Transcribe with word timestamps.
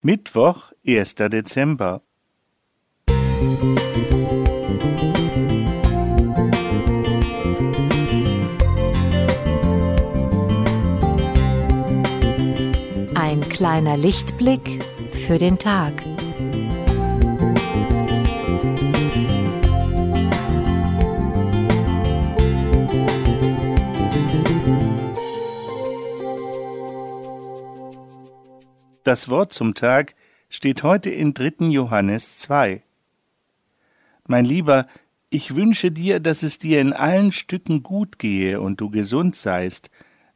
Mittwoch, 0.00 0.72
erster 0.84 1.28
Dezember. 1.28 2.02
Ein 13.14 13.40
kleiner 13.48 13.96
Lichtblick 13.96 14.84
für 15.10 15.38
den 15.38 15.58
Tag. 15.58 15.92
Das 29.08 29.30
Wort 29.30 29.54
zum 29.54 29.72
Tag 29.72 30.14
steht 30.50 30.82
heute 30.82 31.08
in 31.08 31.32
3. 31.32 31.70
Johannes 31.70 32.36
2. 32.40 32.82
Mein 34.26 34.44
Lieber, 34.44 34.86
ich 35.30 35.56
wünsche 35.56 35.90
dir, 35.90 36.20
dass 36.20 36.42
es 36.42 36.58
dir 36.58 36.82
in 36.82 36.92
allen 36.92 37.32
Stücken 37.32 37.82
gut 37.82 38.18
gehe 38.18 38.60
und 38.60 38.82
du 38.82 38.90
gesund 38.90 39.34
seist, 39.34 39.88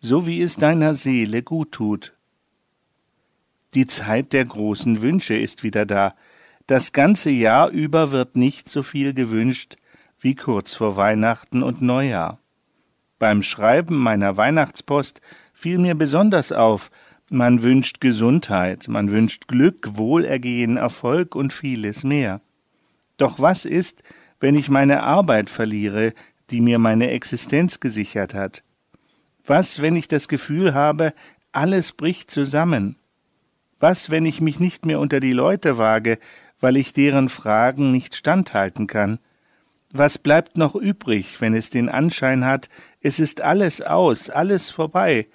so 0.00 0.26
wie 0.26 0.42
es 0.42 0.56
deiner 0.56 0.92
Seele 0.92 1.42
gut 1.42 1.72
tut. 1.72 2.12
Die 3.72 3.86
Zeit 3.86 4.34
der 4.34 4.44
großen 4.44 5.00
Wünsche 5.00 5.34
ist 5.34 5.62
wieder 5.62 5.86
da. 5.86 6.14
Das 6.66 6.92
ganze 6.92 7.30
Jahr 7.30 7.70
über 7.70 8.12
wird 8.12 8.36
nicht 8.36 8.68
so 8.68 8.82
viel 8.82 9.14
gewünscht 9.14 9.76
wie 10.20 10.34
kurz 10.34 10.74
vor 10.74 10.98
Weihnachten 10.98 11.62
und 11.62 11.80
Neujahr. 11.80 12.38
Beim 13.18 13.42
Schreiben 13.42 13.96
meiner 13.96 14.36
Weihnachtspost 14.36 15.22
fiel 15.54 15.78
mir 15.78 15.94
besonders 15.94 16.52
auf, 16.52 16.90
man 17.30 17.62
wünscht 17.62 18.00
Gesundheit, 18.00 18.88
man 18.88 19.10
wünscht 19.10 19.48
Glück, 19.48 19.96
Wohlergehen, 19.96 20.76
Erfolg 20.76 21.34
und 21.34 21.52
vieles 21.52 22.04
mehr. 22.04 22.40
Doch 23.16 23.40
was 23.40 23.64
ist, 23.64 24.02
wenn 24.40 24.54
ich 24.54 24.68
meine 24.68 25.02
Arbeit 25.02 25.50
verliere, 25.50 26.14
die 26.50 26.60
mir 26.60 26.78
meine 26.78 27.10
Existenz 27.10 27.80
gesichert 27.80 28.34
hat? 28.34 28.62
Was, 29.46 29.82
wenn 29.82 29.96
ich 29.96 30.08
das 30.08 30.28
Gefühl 30.28 30.74
habe, 30.74 31.12
alles 31.52 31.92
bricht 31.92 32.30
zusammen? 32.30 32.96
Was, 33.78 34.10
wenn 34.10 34.26
ich 34.26 34.40
mich 34.40 34.60
nicht 34.60 34.86
mehr 34.86 35.00
unter 35.00 35.20
die 35.20 35.32
Leute 35.32 35.78
wage, 35.78 36.18
weil 36.60 36.76
ich 36.76 36.92
deren 36.92 37.28
Fragen 37.28 37.92
nicht 37.92 38.16
standhalten 38.16 38.86
kann? 38.86 39.18
Was 39.90 40.18
bleibt 40.18 40.58
noch 40.58 40.74
übrig, 40.74 41.40
wenn 41.40 41.54
es 41.54 41.70
den 41.70 41.88
Anschein 41.88 42.44
hat, 42.44 42.68
es 43.00 43.18
ist 43.18 43.40
alles 43.40 43.80
aus, 43.80 44.28
alles 44.28 44.70
vorbei, 44.70 45.26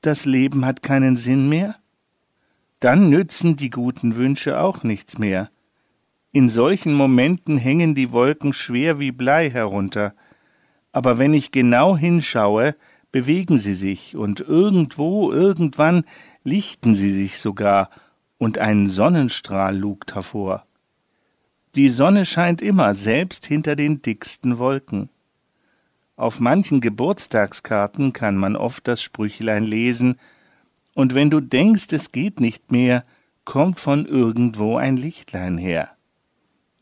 das 0.00 0.24
Leben 0.26 0.64
hat 0.64 0.82
keinen 0.82 1.16
Sinn 1.16 1.48
mehr? 1.48 1.76
Dann 2.80 3.10
nützen 3.10 3.56
die 3.56 3.70
guten 3.70 4.16
Wünsche 4.16 4.60
auch 4.60 4.82
nichts 4.82 5.18
mehr. 5.18 5.50
In 6.32 6.48
solchen 6.48 6.94
Momenten 6.94 7.58
hängen 7.58 7.94
die 7.94 8.12
Wolken 8.12 8.52
schwer 8.52 8.98
wie 8.98 9.12
Blei 9.12 9.50
herunter, 9.50 10.14
aber 10.92 11.18
wenn 11.18 11.34
ich 11.34 11.52
genau 11.52 11.96
hinschaue, 11.96 12.74
bewegen 13.12 13.58
sie 13.58 13.74
sich, 13.74 14.16
und 14.16 14.40
irgendwo, 14.40 15.32
irgendwann 15.32 16.04
lichten 16.44 16.94
sie 16.94 17.10
sich 17.10 17.38
sogar, 17.38 17.90
und 18.38 18.58
ein 18.58 18.86
Sonnenstrahl 18.86 19.76
lugt 19.76 20.14
hervor. 20.14 20.64
Die 21.74 21.88
Sonne 21.88 22.24
scheint 22.24 22.62
immer, 22.62 22.94
selbst 22.94 23.46
hinter 23.46 23.76
den 23.76 24.02
dicksten 24.02 24.58
Wolken. 24.58 25.10
Auf 26.20 26.38
manchen 26.38 26.82
Geburtstagskarten 26.82 28.12
kann 28.12 28.36
man 28.36 28.54
oft 28.54 28.86
das 28.86 29.00
Sprüchlein 29.00 29.64
lesen, 29.64 30.16
und 30.92 31.14
wenn 31.14 31.30
du 31.30 31.40
denkst, 31.40 31.86
es 31.92 32.12
geht 32.12 32.40
nicht 32.40 32.70
mehr, 32.70 33.06
kommt 33.46 33.80
von 33.80 34.04
irgendwo 34.04 34.76
ein 34.76 34.98
Lichtlein 34.98 35.56
her. 35.56 35.88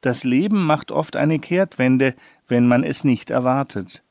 Das 0.00 0.24
Leben 0.24 0.66
macht 0.66 0.90
oft 0.90 1.14
eine 1.14 1.38
Kehrtwende, 1.38 2.16
wenn 2.48 2.66
man 2.66 2.82
es 2.82 3.04
nicht 3.04 3.30
erwartet. 3.30 4.02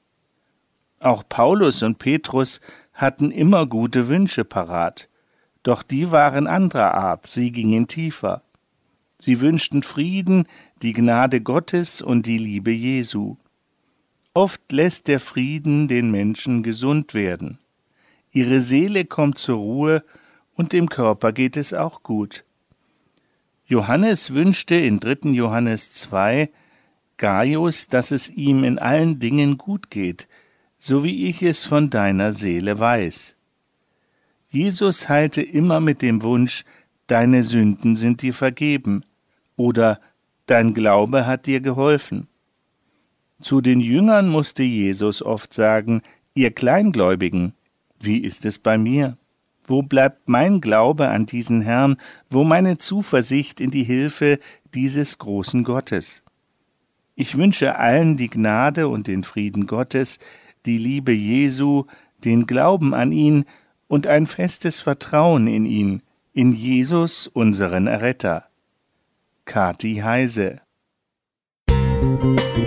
Auch 1.02 1.26
Paulus 1.28 1.84
und 1.84 2.00
Petrus 2.00 2.62
hatten 2.94 3.30
immer 3.30 3.66
gute 3.66 4.08
Wünsche 4.08 4.46
parat, 4.46 5.10
doch 5.62 5.84
die 5.84 6.10
waren 6.10 6.48
anderer 6.48 6.94
Art, 6.94 7.28
sie 7.28 7.52
gingen 7.52 7.90
tiefer. 7.90 8.44
Sie 9.20 9.42
wünschten 9.42 9.84
Frieden, 9.84 10.48
die 10.82 10.94
Gnade 10.94 11.42
Gottes 11.42 12.02
und 12.02 12.28
die 12.28 12.38
Liebe 12.38 12.72
Jesu. 12.72 13.36
Oft 14.38 14.72
lässt 14.72 15.08
der 15.08 15.20
Frieden 15.20 15.88
den 15.88 16.12
Menschen 16.12 16.62
gesund 16.62 17.16
werden. 17.16 17.58
Ihre 18.32 18.62
Seele 18.62 19.04
kommt 19.04 19.40
zur 19.40 19.58
Ruhe 19.58 20.04
und 20.54 20.74
dem 20.74 20.90
Körper 20.90 21.34
geht 21.34 21.58
es 21.58 21.74
auch 21.74 22.04
gut. 22.04 22.46
Johannes 23.66 24.36
wünschte 24.36 24.76
in 24.76 25.00
3. 25.00 25.30
Johannes 25.32 25.92
2 25.94 26.52
Gaius, 27.18 27.88
dass 27.88 28.12
es 28.12 28.30
ihm 28.30 28.64
in 28.64 28.78
allen 28.78 29.18
Dingen 29.18 29.58
gut 29.58 29.90
geht, 29.90 30.28
so 30.78 31.04
wie 31.04 31.26
ich 31.26 31.42
es 31.42 31.66
von 31.66 31.90
deiner 31.90 32.32
Seele 32.32 32.78
weiß. 32.78 33.36
Jesus 34.50 35.10
heilte 35.10 35.42
immer 35.42 35.80
mit 35.80 36.04
dem 36.04 36.22
Wunsch, 36.22 36.64
deine 37.08 37.44
Sünden 37.44 37.96
sind 37.96 38.22
dir 38.22 38.36
vergeben 38.36 39.04
oder 39.56 40.00
dein 40.46 40.76
Glaube 40.76 41.26
hat 41.26 41.48
dir 41.48 41.60
geholfen. 41.60 42.28
Zu 43.40 43.62
den 43.62 43.80
Jüngern 43.80 44.30
musste 44.30 44.64
Jesus 44.64 45.22
oft 45.22 45.54
sagen, 45.54 46.02
ihr 46.34 46.52
Kleingläubigen, 46.52 47.54
wie 48.00 48.18
ist 48.18 48.46
es 48.46 48.58
bei 48.58 48.78
mir? 48.78 49.18
Wo 49.66 49.84
bleibt 49.84 50.28
mein 50.28 50.62
Glaube 50.62 51.10
an 51.10 51.26
diesen 51.26 51.62
Herrn, 51.62 51.98
wo 52.30 52.44
meine 52.44 52.78
Zuversicht 52.78 53.60
in 53.60 53.70
die 53.70 53.84
Hilfe 53.84 54.40
dieses 54.74 55.18
großen 55.18 55.64
Gottes? 55.64 56.24
Ich 57.16 57.38
wünsche 57.38 57.78
allen 57.78 58.18
die 58.18 58.30
Gnade 58.30 58.88
und 58.88 59.08
den 59.08 59.24
Frieden 59.24 59.68
Gottes, 59.68 60.20
die 60.66 60.78
Liebe 60.78 61.12
Jesu, 61.12 61.86
den 62.24 62.48
Glauben 62.48 62.94
an 62.94 63.12
ihn 63.12 63.46
und 63.88 64.08
ein 64.08 64.26
festes 64.26 64.80
Vertrauen 64.80 65.48
in 65.48 65.66
ihn, 65.66 66.02
in 66.34 66.54
Jesus, 66.54 67.28
unseren 67.28 67.88
Erretter. 67.88 68.46
Kati 69.46 69.98
Heise 69.98 70.62
Musik 72.08 72.67